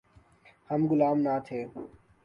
[0.69, 1.59] ہم غلام نہ تھے۔